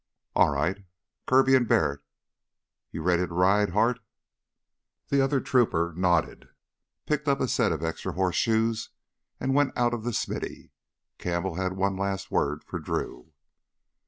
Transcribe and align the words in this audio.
"All 0.35 0.49
right, 0.49 0.79
Kirby 1.27 1.53
and 1.55 1.67
Barrett. 1.67 1.99
You 2.89 3.03
ready 3.03 3.27
to 3.27 3.31
ride, 3.35 3.69
Hart?" 3.69 3.99
The 5.09 5.21
other 5.21 5.39
trooper 5.39 5.93
nodded, 5.95 6.49
picked 7.05 7.27
up 7.27 7.39
a 7.39 7.47
set 7.47 7.71
of 7.71 7.83
extra 7.83 8.13
horseshoes, 8.13 8.89
and 9.39 9.53
went 9.53 9.77
out 9.77 9.93
of 9.93 10.03
the 10.03 10.11
smithy. 10.13 10.71
Campbell 11.19 11.53
had 11.53 11.73
one 11.73 11.95
last 11.97 12.31
word 12.31 12.63
for 12.63 12.79
Drew. 12.79 13.31